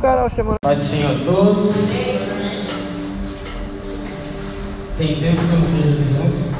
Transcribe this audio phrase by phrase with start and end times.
[0.00, 0.58] Carol, semana.
[0.62, 1.88] Pai do Senhor a todos.
[4.96, 6.50] Tem tempo que eu não vejo os irmãos.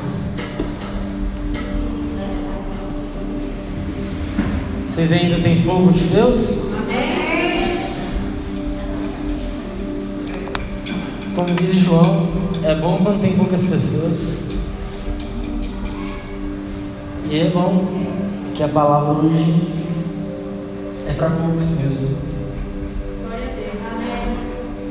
[4.89, 6.49] Vocês ainda têm fogo de Deus?
[11.37, 12.29] Como diz João,
[12.65, 14.39] é bom quando tem poucas pessoas.
[17.31, 17.87] E é bom
[18.57, 19.63] que a palavra hoje
[21.07, 22.28] é para poucos mesmo.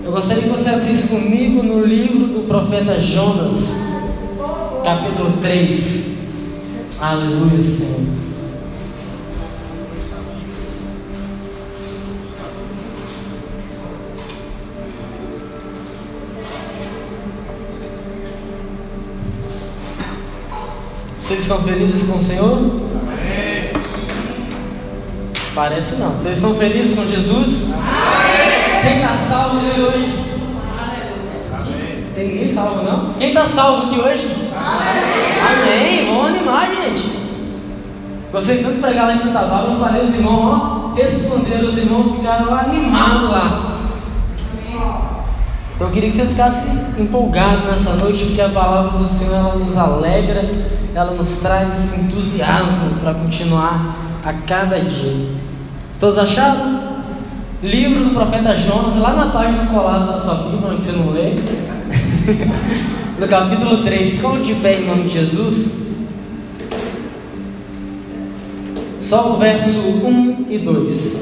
[0.08, 3.56] Eu gostaria que você abrisse comigo no livro do profeta Jonas,
[4.82, 6.06] capítulo 3.
[7.02, 8.08] Aleluia, Senhor.
[21.22, 22.58] Vocês estão felizes com o Senhor?
[22.58, 23.74] Amém.
[25.54, 26.12] Parece não.
[26.12, 27.64] Vocês estão felizes com Jesus?
[27.66, 27.87] Amém.
[28.88, 30.14] Quem está salvo aqui hoje?
[31.54, 32.04] Amém.
[32.16, 33.14] Tem ninguém salvo não?
[33.20, 34.30] Quem está salvo aqui hoje?
[34.56, 36.06] Amém.
[36.06, 36.06] Amém.
[36.06, 37.12] Vamos animar, gente.
[38.32, 39.74] Gostei tanto de pregar lá em Santa Bárbara.
[39.74, 43.74] Eu falei, os irmãos, ó, responderam, os irmãos ficaram animados lá.
[45.76, 46.66] Então eu queria que você ficasse
[46.98, 50.50] empolgado nessa noite, porque a palavra do Senhor ela nos alegra,
[50.96, 55.28] ela nos traz entusiasmo para continuar a cada dia.
[56.00, 56.77] Todos acharam?
[57.64, 61.32] Livro do profeta Jonas, lá na página colada da sua Bíblia, onde você não lê,
[63.20, 65.72] no capítulo 3, como de pé em nome de Jesus.
[69.00, 71.14] Só o verso 1 e 2.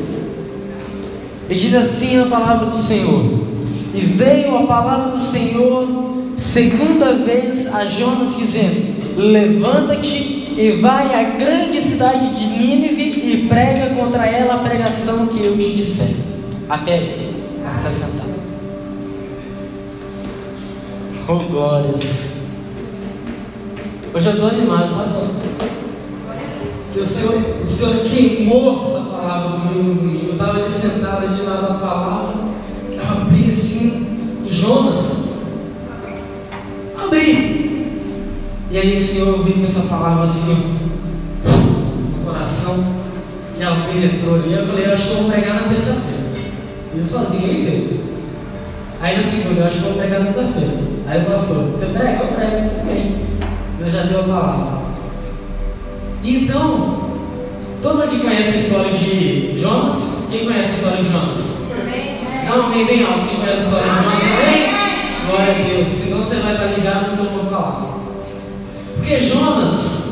[1.52, 3.46] E diz assim a palavra do Senhor.
[3.94, 5.88] E veio a palavra do Senhor
[6.36, 13.94] segunda vez a Jonas, dizendo: Levanta-te e vai à grande cidade de Nínive e prega
[13.96, 16.16] contra ela a pregação que eu te disser.
[16.70, 17.00] Até
[17.78, 18.26] se sentar.
[21.28, 22.02] Oh glórias!
[24.14, 25.70] Hoje eu estou animado, sabe, pastor?
[26.94, 27.36] Que o Senhor,
[27.66, 32.36] o Senhor queimou essa palavra comigo Eu estava ali sentado ali na palavra.
[32.90, 35.26] Eu abri assim, Jonas,
[36.98, 37.90] abri.
[38.72, 40.75] E aí o Senhor veio com essa palavra assim, no
[43.76, 44.54] e ela penetrou ali.
[44.54, 46.26] Eu falei, eu acho que eu vou pregar na terça-feira.
[46.96, 48.00] Eu sozinho, aí Deus.
[49.02, 50.74] Aí na segunda, eu acho que eu vou pregar na terça-feira.
[51.08, 52.24] Aí o pastor, você prega?
[52.24, 52.82] Eu prego.
[52.82, 53.16] Amém.
[53.80, 54.86] Deus já deu a palavra.
[56.24, 57.10] Então,
[57.82, 59.98] todos aqui conhecem a história de Jonas?
[60.32, 61.56] Quem conhece a história de Jonas?
[62.48, 63.28] Não, amém bem alto.
[63.28, 64.24] Quem conhece a história de Jonas?
[64.24, 64.76] Amém?
[65.28, 65.90] Glória a Deus.
[65.90, 67.96] Senão você vai estar ligado no que eu vou falar.
[68.96, 70.04] Porque Jonas,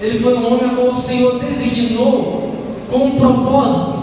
[0.00, 2.41] ele foi um homem a qual o Senhor designou
[2.92, 4.02] com um propósito.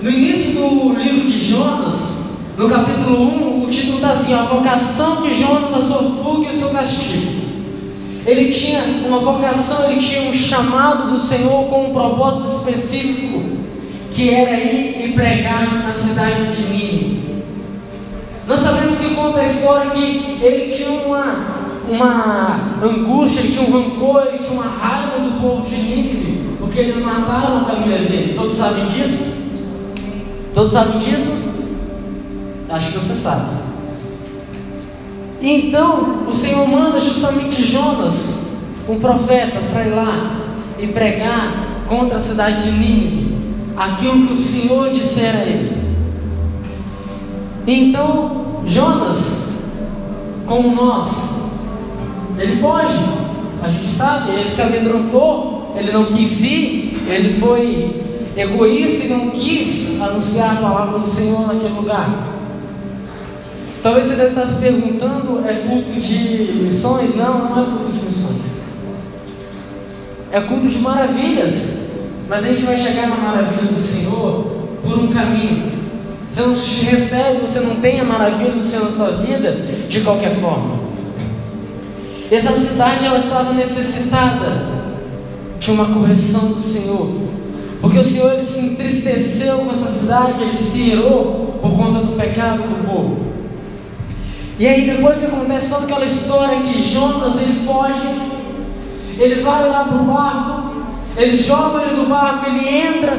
[0.00, 1.96] No início do livro de Jonas,
[2.56, 6.50] no capítulo 1, o título está assim: A vocação de Jonas, a sua fuga e
[6.50, 7.40] o seu castigo.
[8.24, 13.42] Ele tinha uma vocação, ele tinha um chamado do Senhor com um propósito específico,
[14.12, 17.42] que era ir e pregar na cidade de Nínive.
[18.46, 21.46] Nós sabemos que conta a história que ele tinha uma,
[21.88, 26.39] uma angústia, ele tinha um rancor, ele tinha uma raiva do povo de Nínive,
[26.70, 28.32] porque eles mataram a família dele.
[28.32, 29.24] Todos sabem disso?
[30.54, 31.32] Todos sabem disso?
[32.68, 33.50] Acho que você sabe.
[35.42, 38.36] Então, o Senhor manda justamente Jonas,
[38.88, 40.36] um profeta, para ir lá
[40.78, 43.36] e pregar contra a cidade de Nínive,
[43.76, 45.76] aquilo que o Senhor dissera a ele.
[47.66, 49.42] Então, Jonas,
[50.46, 51.10] como nós,
[52.38, 52.96] ele foge,
[53.60, 58.02] a gente sabe, ele se amedrontou, ele não quis ir, ele foi
[58.36, 62.28] egoísta e não quis anunciar a palavra do Senhor naquele lugar.
[63.82, 67.14] Talvez você deve estar se perguntando: é culto de missões?
[67.16, 68.60] Não, não é culto de missões.
[70.30, 71.80] É culto de maravilhas.
[72.28, 75.80] Mas a gente vai chegar na maravilha do Senhor por um caminho.
[76.30, 79.52] Você não recebe, você não tem a maravilha do Senhor na sua vida
[79.88, 80.78] de qualquer forma.
[82.30, 84.79] Essa cidade ela estava necessitada
[85.60, 87.06] de uma correção do Senhor.
[87.82, 92.16] Porque o Senhor ele se entristeceu com essa cidade, ele se irou por conta do
[92.16, 93.18] pecado do povo.
[94.58, 98.08] E aí depois que acontece toda aquela história que Jonas ele foge,
[99.18, 100.70] ele vai lá para o barco,
[101.16, 103.18] ele joga ele do barco, ele entra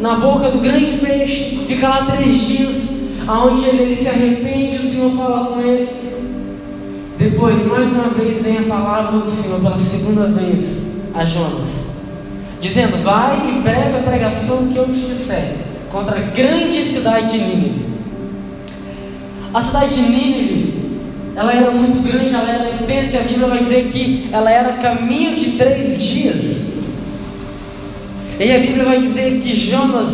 [0.00, 2.84] na boca do grande peixe, fica lá três dias,
[3.26, 5.88] aonde ele, ele se arrepende, o Senhor fala com ele.
[7.18, 11.84] Depois, mais uma vez, vem a palavra do Senhor pela segunda vez a Jonas,
[12.60, 15.56] dizendo: Vai e prega a pregação que eu te disser.
[15.90, 17.84] contra a grande cidade de Nínive.
[19.52, 20.98] A cidade de Nínive,
[21.34, 24.74] ela era muito grande, ela era extensa, e a Bíblia vai dizer que ela era
[24.74, 26.60] caminho de três dias.
[28.38, 30.08] E a Bíblia vai dizer que Jonas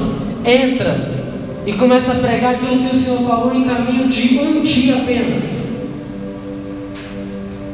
[0.45, 1.15] entra
[1.67, 5.66] e começa a pregar aquilo que o Senhor falou em caminho de um dia apenas.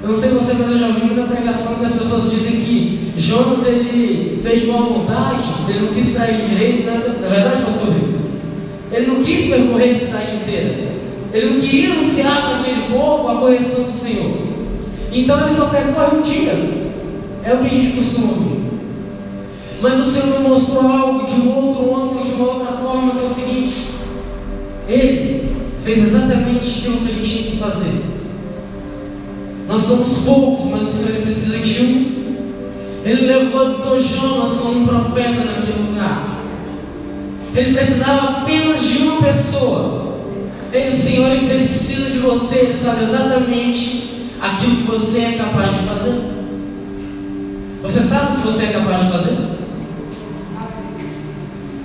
[0.02, 3.12] Eu não sei você, mas eu já ouvi muita pregação que as pessoas dizem que
[3.16, 7.18] Jonas ele fez boa vontade, ele não quis para ir direito, na, né?
[7.20, 7.94] na verdade, pastor
[8.90, 10.92] Ele não quis percorrer a cidade inteira.
[11.32, 14.38] Ele não queria anunciar para aquele povo a correção do Senhor.
[15.12, 16.52] Então ele só percorre um dia.
[17.44, 18.62] É o que a gente costuma ouvir.
[19.80, 23.20] Mas o Senhor me mostrou algo de um outro ângulo, de uma outra forma, que
[23.20, 23.86] é o seguinte:
[24.88, 28.11] Ele fez exatamente aquilo que ele tinha que fazer.
[29.72, 32.36] Nós somos poucos, mas o Senhor precisa de um.
[33.06, 36.28] Ele levantou Jonas como um profeta naquele lugar.
[37.54, 40.18] Ele precisava apenas de uma pessoa.
[40.74, 45.70] E o Senhor ele precisa de você, Ele sabe exatamente aquilo que você é capaz
[45.74, 46.20] de fazer.
[47.80, 49.36] Você sabe o que você é capaz de fazer?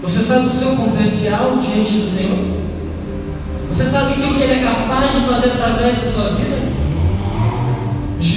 [0.01, 2.57] Você sabe o seu potencial diante do Senhor?
[3.69, 6.76] Você sabe aquilo que Ele é capaz de fazer através da sua vida?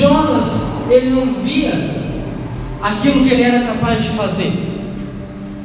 [0.01, 0.45] Jonas,
[0.89, 1.91] ele não via
[2.83, 4.53] aquilo que ele era capaz de fazer.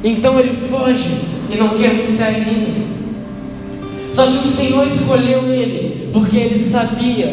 [0.04, 1.10] Então ele foge
[1.50, 2.86] e não quer iniciar em Nínive.
[4.12, 7.26] Só que o Senhor escolheu ele, porque ele sabia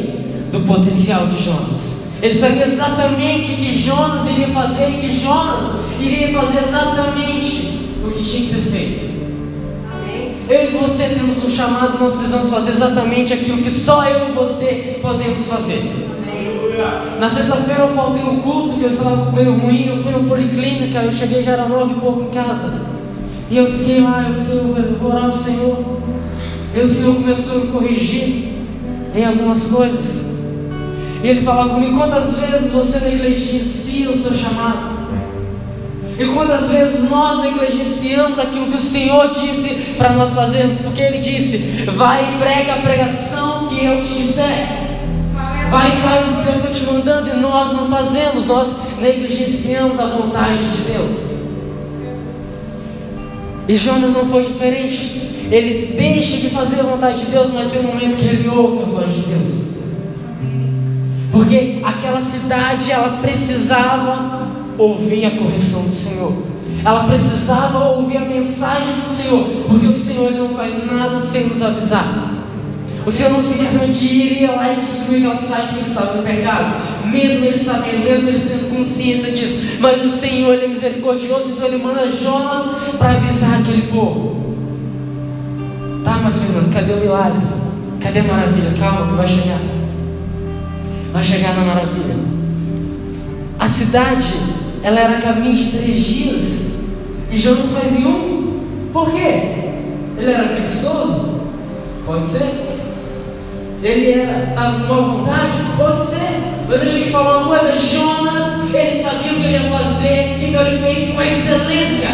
[0.52, 1.94] do potencial de Jonas.
[2.22, 5.66] Ele sabia exatamente o que Jonas iria fazer e que Jonas
[6.00, 9.14] iria fazer exatamente o que tinha que ser feito.
[10.50, 14.32] Eu e você temos um chamado, nós precisamos fazer exatamente aquilo que só eu e
[14.32, 16.13] você podemos fazer.
[17.20, 21.04] Na sexta-feira eu faltei no culto, que eu estava meio ruim, eu fui na policlínica,
[21.04, 22.74] eu cheguei já era nove e pouco em casa.
[23.50, 25.78] E eu fiquei lá, eu fiquei, eu vou orar ao Senhor.
[26.76, 28.54] E o Senhor começou a me corrigir
[29.16, 30.24] em algumas coisas.
[31.24, 35.04] E ele falava comigo, quantas vezes você negligencia o seu chamado?
[36.18, 40.78] E quantas vezes nós negligenciamos aquilo que o Senhor disse para nós fazermos?
[40.78, 41.58] Porque Ele disse:
[41.96, 44.83] Vai e prega a pregação que eu te disser.
[45.74, 50.06] Vai faz o que eu estou te mandando e nós não fazemos, nós negligenciamos a
[50.06, 51.24] vontade de Deus.
[53.68, 55.48] E Jonas não foi diferente.
[55.52, 58.84] Ele deixa de fazer a vontade de Deus, mas tem um momento que ele ouve
[58.84, 59.64] a voz de Deus.
[61.32, 64.48] Porque aquela cidade, ela precisava
[64.78, 66.34] ouvir a correção do Senhor.
[66.86, 71.64] Ela precisava ouvir a mensagem do Senhor, porque o Senhor não faz nada sem nos
[71.64, 72.33] avisar.
[73.06, 77.46] O Senhor não simplesmente iria lá e destruir aquela cidade porque estava no pecado, mesmo
[77.46, 79.78] ele sabendo, mesmo ele tendo consciência disso.
[79.80, 82.66] Mas o Senhor é misericordioso, então ele manda Jonas
[82.98, 84.56] para avisar aquele povo.
[86.04, 87.42] Tá, mas Fernando, cadê o milagre?
[88.00, 88.74] Cadê a maravilha?
[88.80, 89.60] Calma, que vai chegar.
[91.12, 92.16] Vai chegar na maravilha.
[93.60, 94.34] A cidade,
[94.82, 96.42] ela era caminho de três dias.
[97.32, 98.60] E Jonas faz em um.
[98.94, 99.72] Por quê?
[100.18, 101.42] Ele era preguiçoso?
[102.06, 102.73] Pode ser.
[103.84, 105.52] Ele era com boa vontade?
[105.76, 106.42] Pode ser.
[106.70, 110.40] Mas deixa eu te falar uma coisa: Jonas, ele sabia o que ele ia fazer,
[110.42, 112.10] então ele fez com excelência.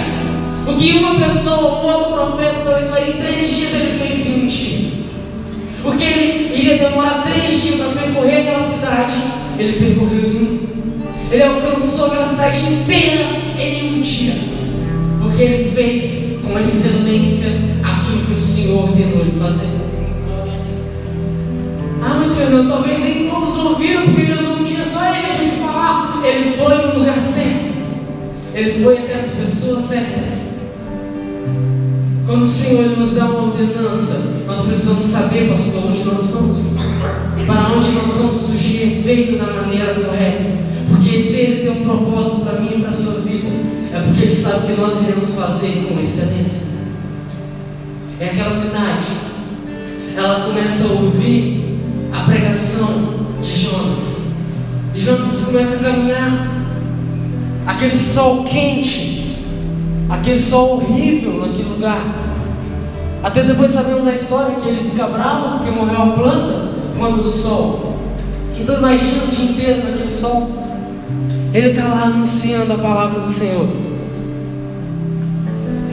[0.65, 4.43] O que uma pessoa, um outro profeta, talvez faria em três dias, ele fez em
[4.43, 4.89] um dia.
[5.85, 9.13] O que ele iria demorar três dias para percorrer aquela cidade,
[9.59, 10.59] ele percorreu em um.
[11.31, 13.25] Ele alcançou aquela cidade inteira
[13.59, 14.33] em um dia.
[15.21, 17.49] Porque ele fez com excelência
[17.83, 19.69] aquilo que o Senhor ordenou ele fazer.
[22.39, 26.21] Fernando, talvez nem todos ouviram, porque ele não tinha só ele, te falar.
[26.23, 27.73] Ele foi no lugar certo.
[28.53, 30.39] Ele foi até as pessoas certas.
[32.25, 36.59] Quando o Senhor nos dá uma ordenança, nós precisamos saber, pastor, onde nós vamos.
[37.45, 40.45] Para onde nós vamos surgir efeito da maneira correta.
[40.87, 43.49] Porque se Ele tem um propósito para mim e para a sua vida,
[43.93, 46.69] é porque Ele sabe que nós iremos fazer com excelência.
[48.17, 49.07] É aquela cidade.
[50.15, 51.58] Ela começa a ouvir
[52.11, 54.19] a pregação de Jonas.
[54.93, 56.47] E Jonas começa a caminhar.
[57.67, 59.37] Aquele sol quente,
[60.09, 62.03] aquele sol horrível naquele lugar.
[63.21, 67.31] Até depois sabemos a história que ele fica bravo porque morreu a planta quando do
[67.31, 67.97] sol.
[68.59, 70.51] Então imagina o dia inteiro naquele sol.
[71.53, 73.67] Ele está lá anunciando a palavra do Senhor.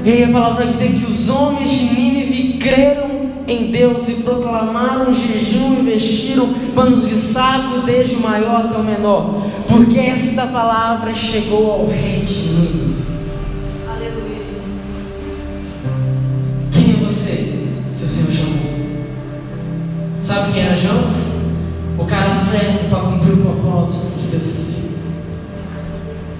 [0.05, 3.16] E aí a palavra diz que os homens de Nínive creram
[3.47, 8.83] em Deus e proclamaram jejum e vestiram panos de saco, desde o maior até o
[8.83, 12.97] menor, porque esta palavra chegou ao rei de mim.
[13.89, 14.77] Aleluia, Jesus.
[16.73, 17.53] Quem é você
[17.99, 18.57] que o Senhor chamou?
[20.23, 21.17] Sabe quem era Jonas?
[21.99, 24.77] O cara certo para cumprir o propósito que Deus queria.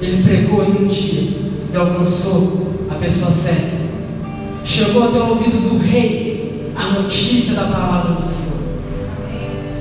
[0.01, 1.37] Ele pregou em um dia
[1.73, 3.77] e alcançou a pessoa certa.
[4.65, 6.26] Chegou até o ouvido do rei
[6.77, 8.57] a notícia da palavra do Senhor.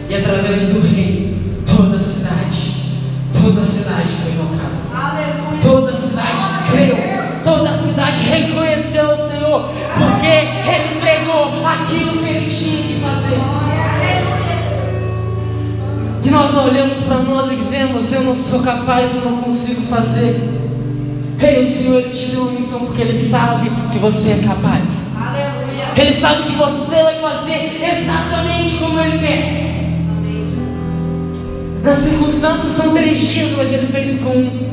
[0.09, 2.75] E através do rei, toda a cidade,
[3.33, 4.75] toda a cidade foi tocada.
[4.93, 5.61] Aleluia.
[5.61, 7.15] Toda a cidade creu.
[7.43, 9.69] Toda a cidade reconheceu o Senhor.
[9.97, 13.65] Porque ele pregou aquilo que ele tinha que fazer.
[16.23, 20.49] E nós olhamos para nós e dizemos: Eu não sou capaz, eu não consigo fazer.
[21.39, 25.03] Ei, o Senhor te deu uma missão porque Ele sabe que você é capaz.
[25.15, 25.54] Aleluia.
[25.97, 29.93] Ele sabe que você vai fazer exatamente como Ele quer.
[31.81, 34.65] Nas circunstâncias são três dias, mas Ele fez com.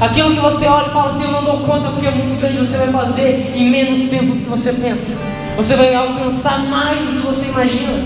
[0.00, 2.56] Aquilo que você olha e fala assim: Eu não dou conta porque é muito grande,
[2.56, 5.14] você vai fazer em menos tempo do que você pensa.
[5.56, 8.02] Você vai alcançar mais do que você imagina.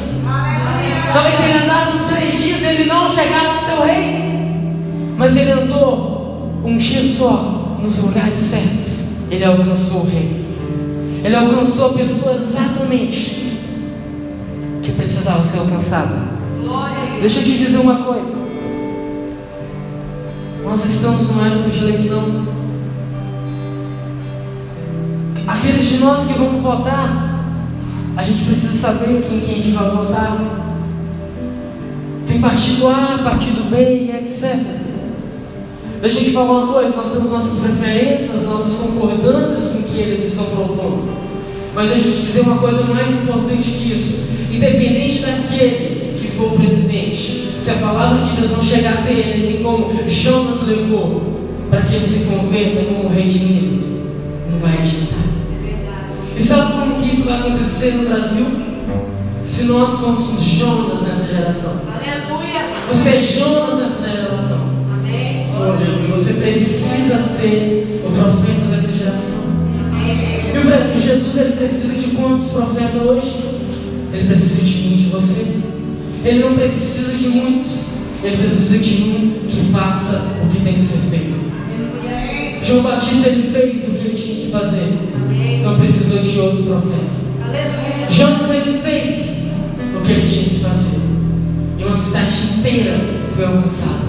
[1.13, 4.25] Talvez se ele andasse os três dias, ele não chegasse até o rei.
[5.17, 9.05] Mas ele andou um dia só nos lugares certos.
[9.31, 10.48] Ele alcançou o rei.
[11.25, 13.59] Ele alcançou a pessoa exatamente
[14.83, 16.39] que precisava ser alcançada.
[17.21, 18.33] Deixa eu te dizer uma coisa.
[20.65, 22.47] Nós estamos numa época de eleição.
[25.47, 27.43] Aqueles de nós que vamos votar,
[28.17, 30.39] a gente precisa saber quem, quem a gente vai votar.
[32.27, 34.57] Tem partido A, partido B, etc.
[36.01, 40.45] Deixa eu te falar uma coisa, nós temos nossas preferências, nossas concordâncias que eles estão
[40.45, 41.09] propondo.
[41.75, 44.29] Mas deixa eu te dizer uma coisa mais importante que isso.
[44.51, 49.43] Independente daquele que for o presidente, se a palavra de Deus não chegar até ele,
[49.43, 54.03] assim como Jonas levou, para que ele se converta como rei de Nínive,
[54.51, 55.19] não vai adiantar.
[56.37, 58.47] E sabe como que isso vai acontecer no Brasil?
[59.45, 61.81] Se nós formos Jonas nessa geração.
[61.93, 62.71] Aleluia.
[62.93, 64.61] Você é Jonas nessa geração.
[64.93, 65.47] Amém.
[65.59, 68.58] Olha, você precisa ser o profeta.
[70.69, 73.35] E o pre- Jesus ele precisa de quantos profetas hoje?
[74.13, 75.47] Ele precisa de mim, de você.
[76.25, 77.73] Ele não precisa de muitos.
[78.23, 81.39] Ele precisa de um que faça o que tem que ser feito.
[82.65, 84.99] João Batista ele fez o que ele tinha que fazer.
[85.63, 87.19] Não precisou de outro profeta.
[88.11, 89.39] Jonas ele fez
[89.97, 90.99] o que ele tinha que fazer.
[91.79, 93.01] E uma cidade inteira
[93.37, 94.09] foi alcançada.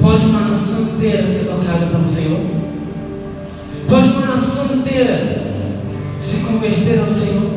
[0.00, 2.63] Pode uma nação inteira ser tocada pelo Senhor?
[6.20, 7.50] Se converter ao Senhor?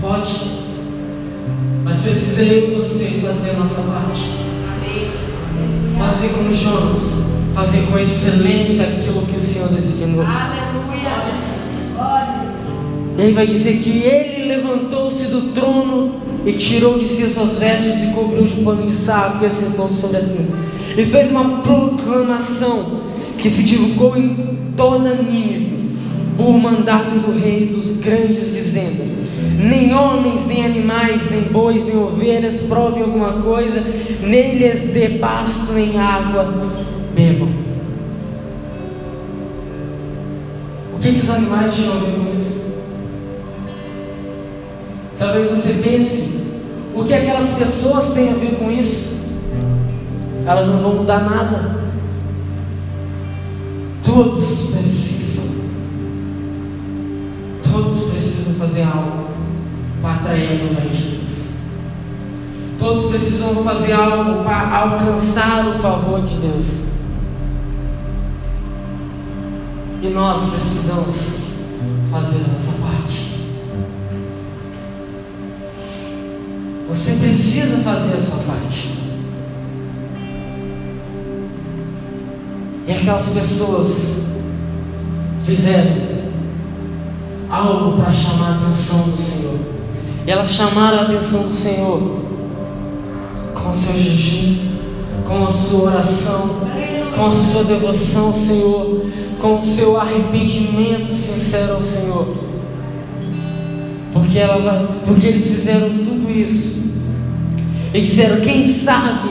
[0.00, 0.66] Pode.
[1.82, 4.30] Mas precisa eu e você fazer a nossa parte.
[5.98, 6.96] Fazer como Jonas.
[7.52, 10.24] Fazer com excelência aquilo que o Senhor designou.
[10.24, 11.34] Aleluia.
[13.18, 17.58] E aí vai dizer que ele levantou-se do trono e tirou de si as suas
[17.58, 20.56] vestes e cobriu de pano de saco e assentou-se sobre a cinza.
[20.96, 23.00] E fez uma proclamação
[23.36, 25.76] que se divulgou em toda Nínive
[26.36, 29.04] por mandato do rei dos grandes, dizendo:
[29.58, 33.82] Nem homens, nem animais, nem bois, nem ovelhas provem alguma coisa,
[34.20, 36.52] nem lhes dê pasto nem água
[37.14, 37.48] bebam.
[40.94, 42.66] O que, que os animais tinham a ver com isso?
[45.18, 46.28] Talvez você pense,
[46.94, 49.16] o que aquelas pessoas têm a ver com isso?
[50.46, 51.85] Elas não vão mudar nada.
[54.06, 55.44] Todos precisam.
[57.70, 59.30] Todos precisam fazer algo
[60.00, 61.46] para atrair o reino de Deus.
[62.78, 66.82] Todos precisam fazer algo para alcançar o favor de Deus.
[70.00, 71.36] E nós precisamos
[72.12, 73.40] fazer a nossa parte.
[76.88, 79.15] Você precisa fazer a sua parte.
[82.86, 84.16] E aquelas pessoas
[85.44, 86.16] fizeram
[87.50, 89.58] algo para chamar a atenção do Senhor.
[90.24, 92.20] E elas chamaram a atenção do Senhor
[93.54, 94.58] com o seu jejum,
[95.26, 96.50] com a sua oração,
[97.14, 99.06] com a sua devoção ao Senhor,
[99.40, 102.36] com o seu arrependimento sincero ao Senhor.
[104.12, 106.76] Porque, ela porque eles fizeram tudo isso.
[107.92, 109.30] E disseram: quem sabe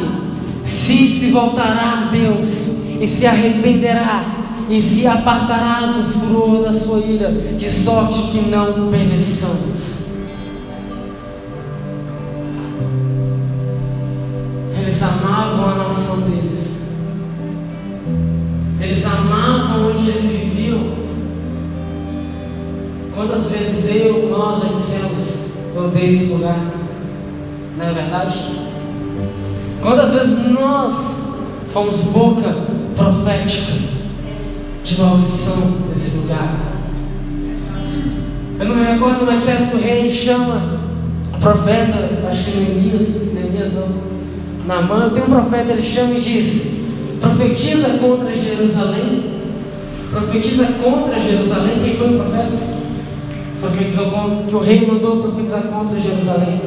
[0.63, 6.99] se se voltará a Deus e se arrependerá e se apartará do furor da sua
[6.99, 10.05] ira, de sorte que não pereçamos.
[14.79, 16.79] Eles amavam a nação deles.
[18.79, 20.95] Eles amavam onde eles viviam.
[23.13, 26.59] Quantas vezes eu, nós já dissemos, eu odeio esse lugar.
[27.77, 28.39] Não é verdade?
[29.81, 31.23] Quantas vezes nós
[31.71, 32.64] fomos boca
[32.95, 33.73] profética
[34.83, 36.57] de maldição nesse lugar.
[38.59, 40.79] Eu não me recordo, mas certo rei chama
[41.33, 43.89] o profeta, acho que Neemias, Neemias não,
[44.65, 46.61] na mão, tem um profeta, ele chama e diz:
[47.19, 49.23] profetiza contra Jerusalém,
[50.11, 51.79] profetiza contra Jerusalém.
[51.83, 52.75] Quem foi o profeta?
[53.59, 56.61] Profetizou contra, que o rei mandou profetizar contra Jerusalém.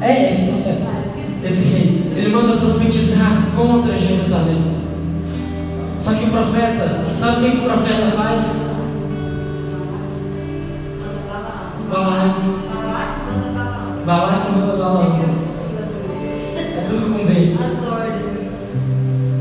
[0.00, 0.93] É esse profeta,
[1.44, 2.12] esse rei.
[2.16, 4.62] Ele manda profetizar contra Jerusalém.
[6.00, 8.42] Só que o profeta, sabe o que, o profeta faz?
[11.90, 12.40] Balaque.
[14.06, 15.24] Balaque manda Balaque.
[16.56, 17.56] É tudo com bem.
[17.58, 18.52] As ordens.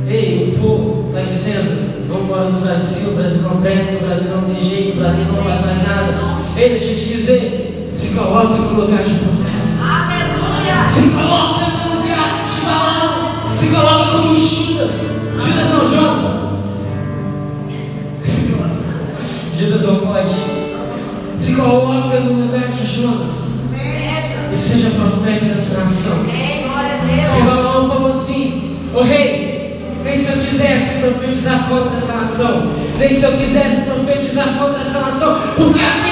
[0.07, 4.31] Ei, o povo está dizendo, vamos embora do Brasil, o Brasil não presta, o Brasil
[4.35, 6.13] não tem jeito, o Brasil não vai fazer nada.
[6.55, 9.15] Ei, deixa eu te dizer, se coloca no lugar de
[32.97, 36.02] nem se eu quisesse profetizar contra essa nação, porque a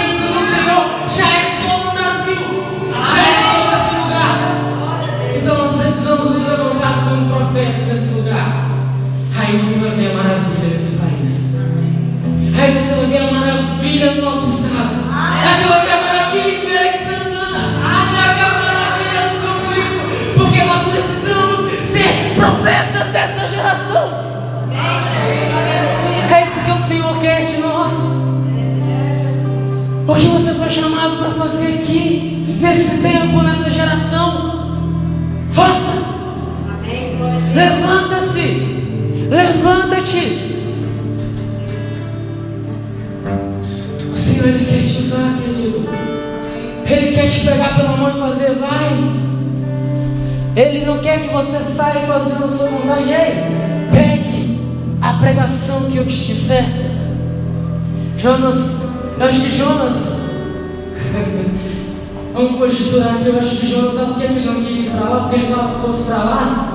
[63.02, 65.20] Conjecturar aqui, eu acho que Jonas, sabe que ele não queria ir para lá?
[65.22, 66.68] Porque ele falava que fosse para lá.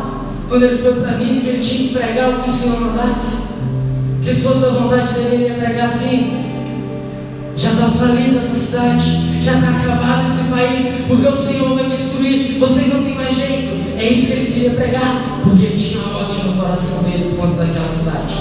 [0.49, 3.37] Quando ele foi para Nínive, ele tinha que pregar o que o Senhor mandasse.
[4.25, 6.45] Que se fosse a vontade dele, ele ia pregar assim.
[7.57, 12.59] Já está falida essa cidade, já está acabado esse país, porque o Senhor vai destruir,
[12.59, 13.99] vocês não têm mais jeito.
[13.99, 17.65] É isso que ele queria pregar, porque ele tinha ódio no coração dele por conta
[17.65, 18.35] daquela cidade.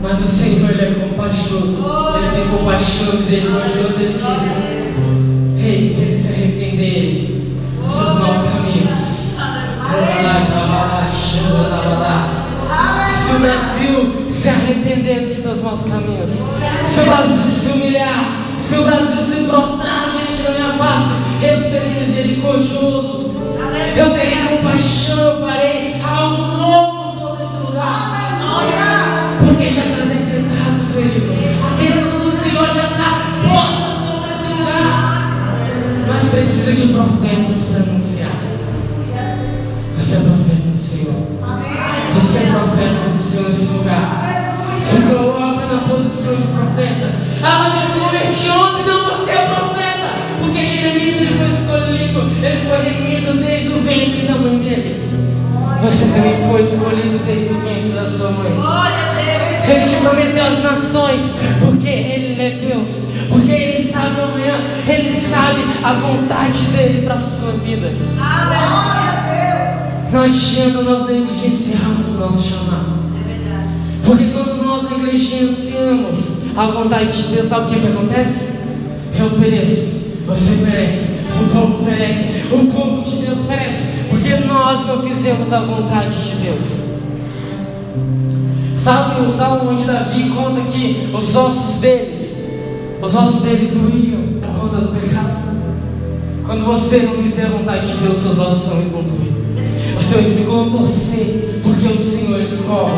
[0.00, 1.84] Mas o Senhor, Ele é compassioso,
[2.16, 4.79] Ele tem compaixão, misericordioso, Ele diz:
[14.90, 20.10] arrepender dos seus maus caminhos, se o Brasil se humilhar, se o Brasil se prostrar
[20.10, 23.30] diante da minha face, eu serei misericordioso,
[23.96, 28.16] eu terei compaixão, eu farei algo novo sobre esse lugar.
[29.38, 31.32] Porque já está decretado, querido.
[31.64, 35.36] A bênção do Senhor já está posta sobre esse lugar.
[36.08, 37.69] Mas precisa de profetas
[56.00, 58.50] Você também foi escolhido desde o ventre da sua mãe.
[58.52, 59.76] Glória Deus.
[59.76, 61.20] Ele te prometeu as nações,
[61.60, 62.88] porque Ele é Deus,
[63.28, 64.54] porque Ele sabe amanhã,
[64.88, 67.92] Ele sabe a vontade dele para a sua vida.
[68.18, 69.10] Aleluia.
[70.10, 73.68] Não adianta nós negligenciarmos o nosso chamado, É verdade.
[74.06, 78.48] porque quando nós negligenciamos a vontade de Deus, sabe o que, que acontece?
[79.18, 83.82] Eu pereço, você perece, o povo perece, o povo de Deus perece,
[84.20, 86.78] porque nós não fizemos a vontade de Deus.
[88.76, 92.36] Sabe o salmo onde Davi conta que os ossos deles,
[93.00, 95.40] os ossos dele doíam por conta do pecado?
[96.44, 99.32] Quando você não fizer a vontade de Deus, seus ossos também vão doer.
[99.98, 102.94] Os seus vão torcer, porque o Senhor ele cobra.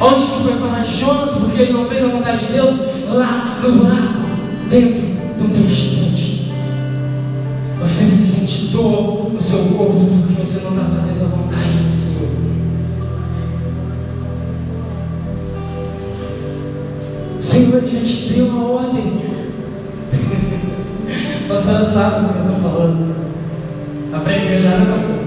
[0.00, 2.76] Onde que foi para Jonas, porque ele não fez a vontade de Deus?
[3.08, 4.20] Lá no buraco,
[4.70, 5.07] dentro
[8.70, 12.28] dor no seu corpo porque você não está fazendo a vontade do Senhor.
[17.42, 19.20] Senhor a gente deu uma ordem.
[21.48, 23.16] Você já sabe o que eu estou falando.
[24.12, 25.16] Aprendeu já, né, pastor?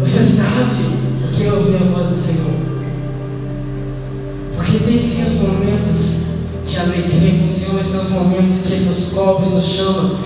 [0.00, 0.98] Você sabe
[1.34, 2.52] que é ouvir a voz do Senhor.
[4.56, 6.16] Porque tem sim os momentos
[6.66, 9.64] de alegria com o Senhor, mas tem os momentos que Ele nos cobre e nos
[9.64, 10.18] chama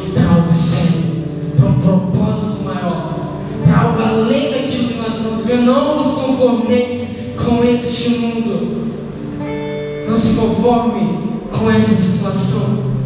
[10.66, 11.18] conforme
[11.56, 12.96] com essa situação.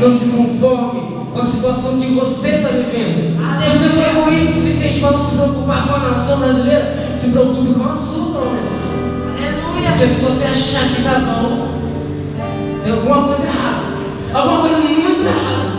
[0.00, 3.36] Não se conforme com a situação que você está vivendo.
[3.60, 7.28] Se você for egoísta o suficiente para não se preocupar com a nação brasileira, se
[7.28, 8.78] preocupe com a sua, pelo menos.
[9.36, 9.90] Aleluia.
[9.90, 11.68] Porque se você achar que tá bom,
[12.84, 13.88] tem alguma coisa errada.
[14.32, 15.72] Alguma coisa muito errada.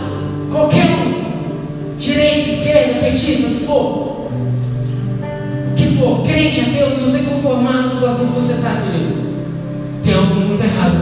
[0.52, 1.98] Qualquer um.
[1.98, 4.30] Direita, esquerda, petista, o que for.
[5.70, 6.22] O que for.
[6.26, 9.30] Crente a Deus, se você conformar na situação que você está, querido,
[10.02, 10.99] tem algo muito errado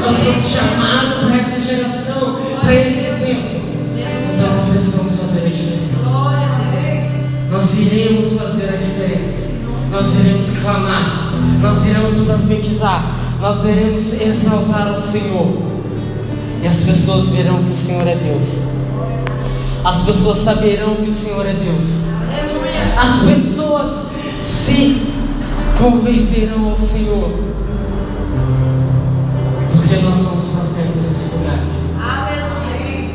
[0.00, 3.64] Nós somos chamados para essa geração, para esse tempo.
[4.34, 5.84] Então nós precisamos fazer a diferença.
[7.50, 9.48] Nós iremos fazer a diferença.
[9.92, 11.34] Nós iremos clamar.
[11.60, 13.14] Nós iremos profetizar.
[13.40, 15.62] Nós iremos exaltar ao Senhor.
[16.62, 18.58] E as pessoas verão que o Senhor é Deus.
[19.84, 21.84] As pessoas saberão que o Senhor é Deus.
[22.96, 23.92] As pessoas
[24.40, 25.00] se
[25.78, 27.53] converterão ao Senhor.
[29.76, 31.58] Porque nós somos profetas nesse lugar.
[32.00, 33.10] Aleluia.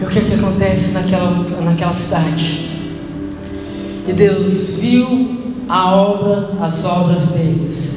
[0.00, 1.30] E o que, que acontece naquela,
[1.62, 2.70] naquela cidade?
[4.08, 7.96] E Deus viu a obra, as obras deles,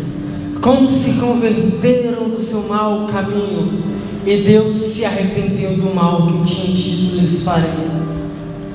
[0.62, 3.82] como se converteram do seu mau caminho,
[4.26, 7.68] e Deus se arrependeu do mal que tinha dito lhes faria,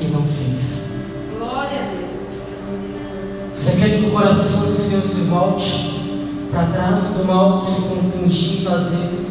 [0.01, 0.83] e não fez.
[1.39, 2.19] Glória a Deus.
[3.55, 5.99] Você quer que o coração do Senhor se volte
[6.51, 9.27] para trás do mal que ele continha em fazer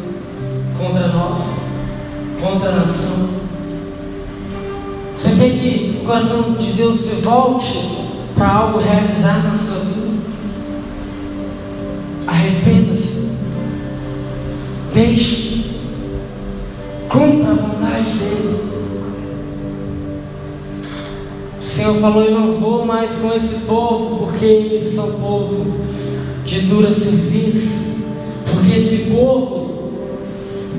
[0.78, 1.38] contra nós,
[2.40, 3.28] contra a nação?
[5.16, 9.98] Você quer que o coração de Deus se volte para algo realizar na sua vida?
[12.26, 13.28] Arrependa-se.
[14.92, 15.47] Deixe.
[22.00, 25.66] Falou: Eu não vou mais com esse povo, porque eles são povo
[26.44, 27.78] de dura serviço.
[28.50, 29.92] Porque esse povo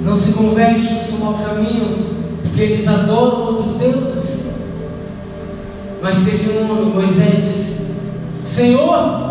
[0.03, 2.05] não se converte no seu mau caminho,
[2.41, 4.39] porque eles adoram outros deuses.
[6.01, 7.77] Mas teve um homem, Moisés:
[8.43, 9.29] Senhor,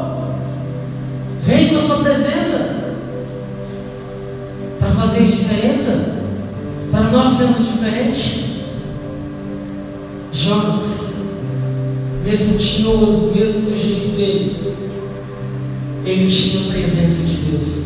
[1.42, 2.76] vem com a sua presença
[4.78, 6.14] para fazer diferença,
[6.90, 8.48] para nós sermos diferentes.
[10.32, 10.97] Jonas,
[12.28, 14.74] mesmo tinhoso, mesmo do jeito dele,
[16.04, 17.84] ele tinha a presença de Deus.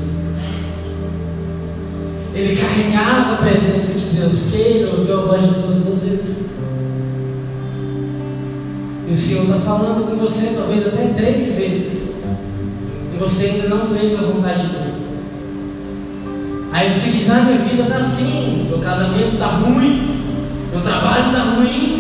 [2.35, 6.47] Ele carregava a presença de Deus, porque ele ouviu a voz de Deus duas vezes.
[9.09, 12.11] E o Senhor está falando com você, talvez até três vezes.
[13.15, 14.93] E você ainda não fez a vontade dele.
[16.73, 20.17] Aí você diz, ah, minha vida está assim, meu casamento está ruim,
[20.73, 21.92] meu trabalho está ruim,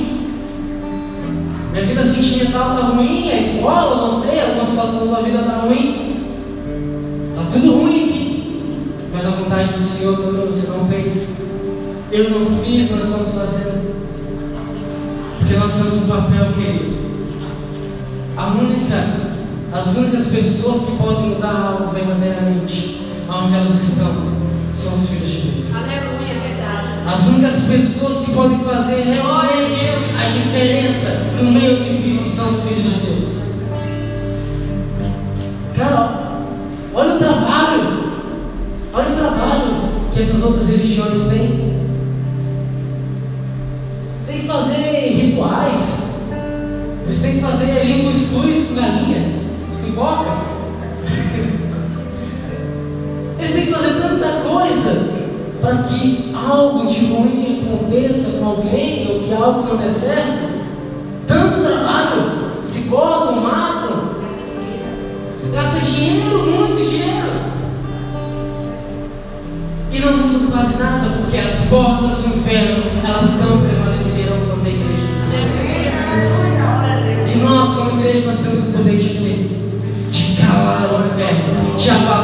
[1.72, 5.52] minha vida sentimental está ruim, a escola, não sei, alguma situação da sua vida está
[5.52, 6.22] ruim.
[7.30, 8.62] Está tudo ruim aqui.
[9.10, 11.28] Mas a vontade do Senhor também você não fez.
[12.12, 13.92] Eu não fiz, nós estamos fazendo.
[15.38, 16.92] Porque nós temos um papel, querido.
[18.36, 19.32] A única,
[19.72, 24.12] as únicas pessoas que podem mudar algo verdadeiramente, aonde elas estão,
[24.74, 25.74] são os filhos de Deus.
[25.74, 26.88] Aleluia, verdade.
[27.06, 29.61] As únicas pessoas que podem fazer realmente a
[30.62, 31.10] diferença
[31.42, 33.28] no meio de vidas são os filhos de Deus.
[35.76, 36.38] Cara,
[36.94, 38.04] olha o trabalho,
[38.94, 39.74] olha o trabalho
[40.12, 41.72] que essas outras religiões têm.
[44.24, 46.04] Tem que fazer rituais,
[47.06, 49.32] eles têm que fazer língua cruz com galinha,
[49.84, 50.30] pipoca.
[53.40, 55.22] Eles têm que fazer tanta coisa
[55.60, 60.51] para que algo de ruim aconteça com alguém ou que algo não dê certo.
[66.12, 67.32] Dinheiro, muito dinheiro.
[69.92, 74.72] E não muda quase nada, porque as portas do inferno, elas não prevaleceram contra a
[74.72, 75.72] igreja Senhor.
[77.28, 79.50] E nós, como igreja, nós temos o poder de ler,
[80.10, 82.21] de calar o inferno, de avalar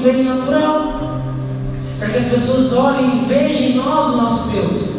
[0.00, 1.20] nosso meio natural,
[1.98, 4.90] para que as pessoas olhem e vejam em nós o nosso Deus.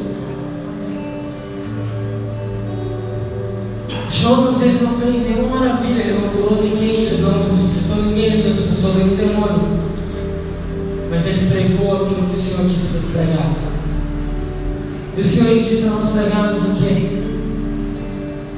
[4.12, 8.44] Jonas ele não fez nenhuma maravilha, ele não curou ninguém, ele não ressuscitou ninguém, ele
[8.44, 9.82] não expulsou nenhum demônio.
[11.10, 13.52] Mas ele pregou aquilo que o Senhor disse para pregar.
[15.18, 17.22] E o Senhor disse para nós pregarmos o quê?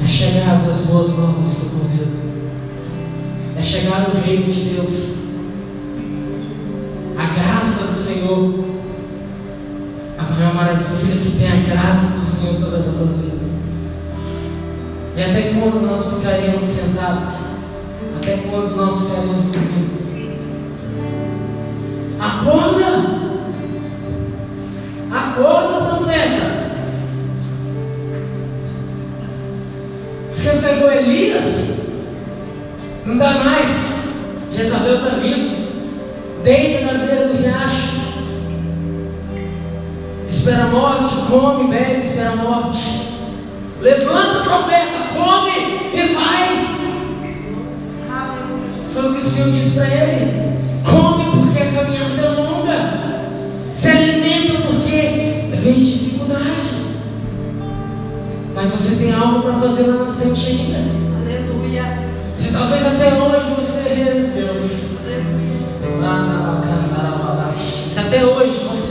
[0.04, 2.12] É chegar as boas novas do cordeiro.
[3.56, 5.13] É chegar no reino de Deus.
[7.18, 8.66] A graça do Senhor.
[10.18, 13.50] A maior maravilha que tem a graça do Senhor sobre as nossas vidas.
[15.16, 17.34] E até quando nós ficaremos sentados?
[18.18, 20.04] Até quando nós ficaremos dormindo?
[22.20, 23.24] Acorda!
[25.12, 26.64] Acorda, profeta!
[30.32, 31.74] Você pegou Elias?
[33.06, 33.70] Não dá mais.
[34.52, 35.53] Jezabel está vindo.
[36.44, 38.04] Deita na beira do riacho.
[40.28, 43.08] Espera a morte, come, bebe, espera a morte.
[43.80, 46.68] Levanta, profeta, come e vai.
[48.94, 50.54] Foi o que o Senhor disse para ele.
[50.84, 52.94] Come porque a caminhada é longa.
[53.74, 56.74] Se alimenta porque vem dificuldade.
[58.54, 61.04] Mas você tem algo para fazer lá na frente ainda.
[62.38, 63.23] Se talvez até hoje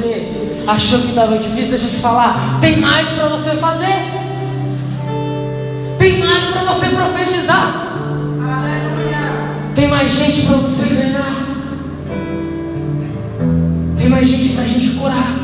[0.02, 4.22] você achou que estava difícil, deixa eu te falar, tem mais para você fazer.
[5.98, 7.88] Tem mais para você profetizar.
[9.74, 11.46] Tem mais gente para você ganhar.
[13.96, 15.38] Tem mais gente para a gente curar.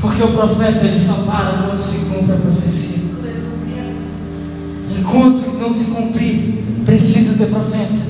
[0.00, 2.98] Porque o profeta ele só para quando se cumpre a profecia.
[4.98, 8.08] Enquanto não se cumprir, precisa ter profeta.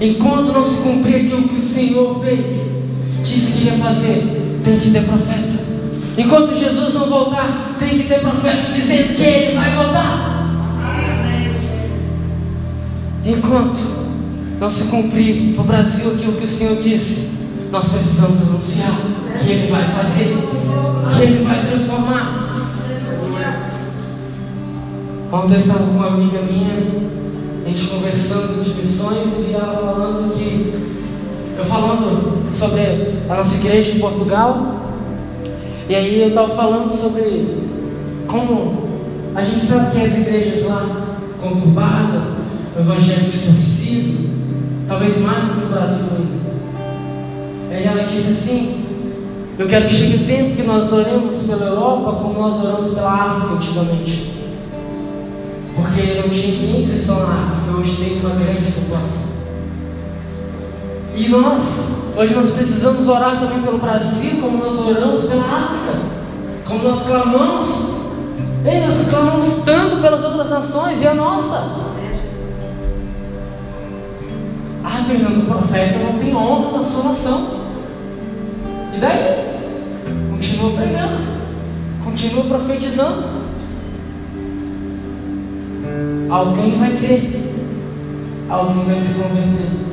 [0.00, 2.67] Enquanto não se cumprir aquilo que o Senhor fez,
[3.38, 5.56] disse que ia fazer, tem que ter profeta.
[6.16, 10.28] Enquanto Jesus não voltar, tem que ter profeta dizendo que ele vai voltar.
[13.24, 13.98] Enquanto
[14.58, 17.28] não se cumprir para o Brasil aquilo que o Senhor disse,
[17.70, 18.98] nós precisamos anunciar
[19.38, 20.36] que Ele vai fazer,
[21.14, 22.44] que Ele vai transformar.
[25.30, 26.74] Ontem eu estava com uma amiga minha,
[27.64, 30.72] a gente conversando de missões e ela falando que,
[31.58, 32.80] eu falando sobre
[33.30, 34.80] a nossa igreja em Portugal,
[35.88, 37.56] e aí eu estava falando sobre
[38.26, 38.88] como
[39.34, 40.84] a gente sabe que as igrejas lá
[41.40, 42.24] conturbadas,
[42.76, 44.30] o evangelho distorcido,
[44.88, 46.38] talvez mais do que no Brasil ainda.
[47.70, 48.84] E aí ela disse assim:
[49.56, 53.12] Eu quero que chegue o tempo que nós oremos pela Europa como nós oramos pela
[53.12, 54.32] África antigamente.
[55.76, 59.27] Porque não tinha ninguém cristão na África, hoje tem uma grande população.
[61.18, 61.60] E nós,
[62.16, 65.98] hoje nós precisamos orar também pelo Brasil, como nós oramos pela África,
[66.64, 67.88] como nós clamamos.
[68.64, 71.56] Ei, nós clamamos tanto pelas outras nações e a nossa.
[74.84, 77.48] Ah, Fernando, o profeta não tem honra na sua nação.
[78.94, 79.58] E daí?
[80.30, 81.18] Continua pregando,
[82.04, 83.24] continua profetizando.
[86.30, 87.54] Alguém vai crer,
[88.48, 89.87] alguém vai se converter.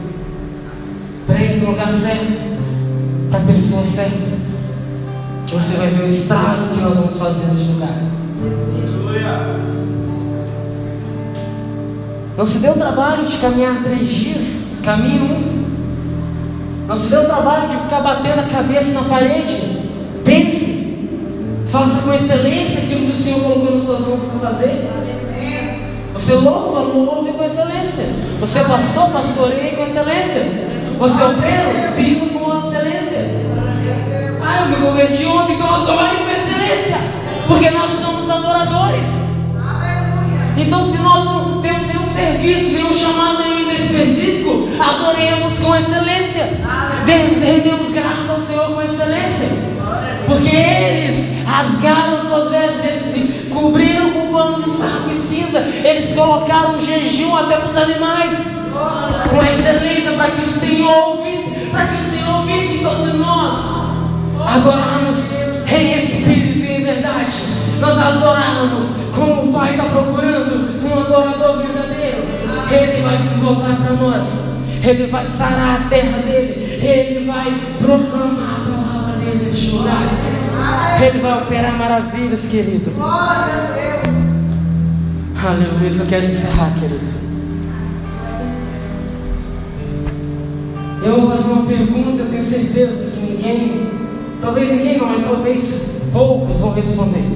[1.65, 2.38] No lugar certo,
[3.32, 4.38] para a pessoa certa,
[5.47, 8.04] que você vai ver o estrago que nós vamos fazer nesse lugar.
[12.38, 14.43] Não se deu o trabalho de caminhar três dias,
[14.84, 16.86] caminho um.
[16.88, 19.89] Não se deu o trabalho de ficar batendo a cabeça na parede.
[20.23, 21.10] Pense,
[21.71, 24.88] faça com excelência aquilo que o Senhor colocou nas suas mãos para fazer.
[26.13, 28.06] Você louva, louve com excelência.
[28.39, 30.75] Você é pastor, pastoreie com excelência.
[30.98, 33.30] Você é obreiro, sirva com excelência.
[34.42, 36.98] Ah, eu me converti ontem, então adore com excelência.
[37.48, 39.08] Porque nós somos adoradores.
[40.58, 46.50] Então, se nós não temos nenhum serviço, nenhum chamado ainda específico, adoremos com excelência.
[47.06, 49.50] Rendemos graças ao Senhor com excelência.
[50.26, 56.14] Porque eles rasgaram suas vestes, eles se cobriram com pano de saco e cinza, eles
[56.14, 58.55] colocaram jejum até para os animais,
[59.30, 62.76] com excelência, para que o Senhor ouvisse, para que o Senhor ouvisse.
[62.76, 63.76] Então, se nós
[64.48, 65.34] adorarmos
[65.68, 67.36] em espírito e em verdade,
[67.80, 72.24] nós adorarmos como o Pai está procurando um adorador verdadeiro,
[72.70, 74.44] Ele vai se voltar para nós,
[74.84, 80.02] Ele vai sarar a terra dele, Ele vai proclamar a palavra dele neste lugar,
[81.02, 82.92] Ele vai operar maravilhas, querido.
[85.44, 87.25] Aleluia, eu quero encerrar, querido.
[91.06, 93.89] Eu vou fazer uma pergunta, eu tenho certeza que ninguém,
[94.41, 97.30] talvez ninguém não, mas talvez poucos vão responder.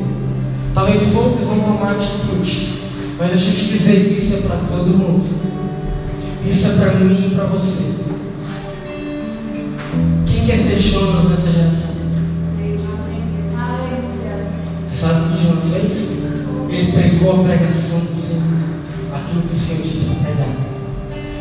[0.74, 2.80] Talvez poucos vão tomar atitude.
[3.20, 5.24] Mas deixa eu te dizer, isso é para todo mundo.
[6.50, 7.84] Isso é para mim e para você.
[10.26, 11.90] Quem quer ser Jonas nessa geração?
[15.00, 16.10] Sabe o que Jonas fez?
[16.70, 18.44] Ele pregou a pregação do Senhor.
[19.14, 20.56] Aquilo que o Senhor disse para pregar.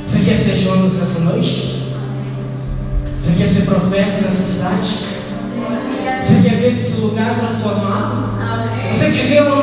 [0.06, 1.77] Você quer ser Jonas nessa noite?
[3.38, 5.06] Você quer ser profeta nessa cidade?
[6.26, 8.36] Você quer ver esse lugar transformado?
[8.92, 9.57] Você quer ver uma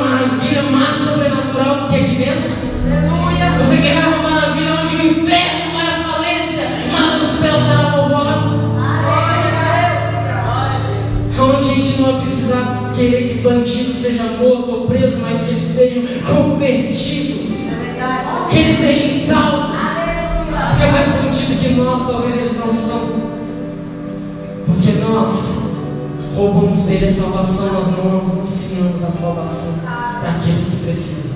[27.45, 29.73] salvação, nós não anunciamos a salvação
[30.19, 31.35] para aqueles que precisam.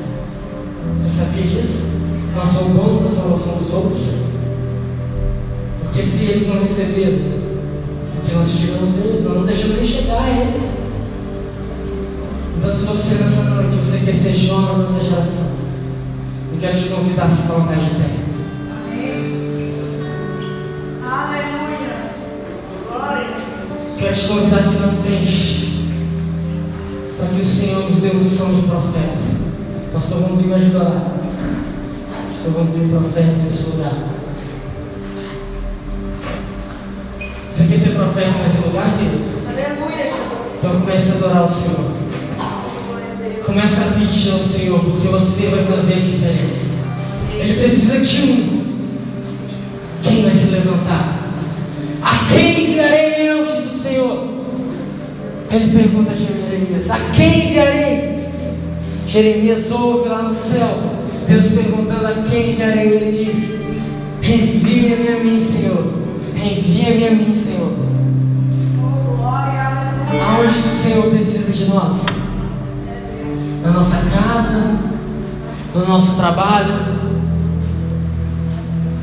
[0.98, 1.90] Você sabia disso?
[2.36, 4.04] Nós roubamos a salvação dos outros.
[5.84, 10.24] Porque se eles não receberam o que nós tiramos deles, nós não deixamos nem chegar
[10.24, 10.64] a eles.
[12.58, 15.48] Então, se você nessa noite você quer ser Jonas nessa geração,
[16.52, 18.20] eu quero te convidar a se colocar de pé.
[23.98, 25.69] Quero te convidar aqui na frente
[28.40, 29.18] unção de profeta.
[29.92, 31.02] Pastor Rodrigo me ajudará.
[32.30, 33.94] Pastor Rodrigo profeta nesse lugar.
[37.52, 39.40] Você quer ser profeta nesse lugar, querido?
[40.58, 41.92] Então comece a adorar o Senhor.
[43.46, 46.70] Comece a pedir ao Senhor, porque você vai fazer a diferença.
[47.34, 48.70] Ele precisa de um.
[50.02, 51.20] Quem vai se levantar?
[52.02, 54.30] A quem enviarei eu, diz o Senhor?
[55.52, 58.09] Ele pergunta a Jeremias: A quem enviarei?
[59.10, 60.70] Jeremias ouve lá no céu.
[61.28, 62.90] Deus perguntando a quem enviarei.
[62.90, 63.60] Ele diz:
[64.22, 65.94] Envia-me a mim, Senhor.
[66.36, 67.72] Envia-me a mim, Senhor.
[70.22, 72.04] Aonde o Senhor precisa de nós?
[73.64, 74.78] Na nossa casa,
[75.74, 76.74] no nosso trabalho.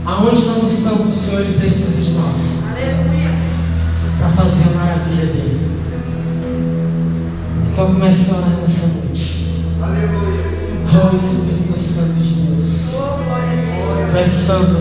[0.06, 2.36] Aonde nós estamos, o Senhor precisa de nós
[4.20, 5.68] para fazer a maravilha dele.
[7.72, 9.05] Então comece a orar
[9.86, 10.42] Aleluia.
[10.88, 12.66] Oh Espírito Santo de Deus.
[14.10, 14.74] Tu és santo,